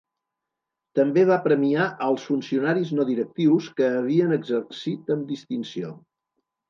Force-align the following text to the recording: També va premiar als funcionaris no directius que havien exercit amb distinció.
També 0.99 1.25
va 1.31 1.35
premiar 1.47 1.83
als 2.05 2.25
funcionaris 2.29 2.93
no 3.01 3.05
directius 3.11 3.67
que 3.81 3.91
havien 4.01 4.35
exercit 4.39 5.13
amb 5.17 5.33
distinció. 5.35 5.93